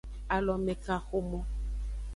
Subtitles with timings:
[0.35, 1.39] Alomekaxomo.